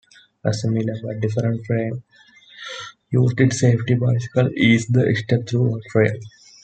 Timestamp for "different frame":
1.21-2.01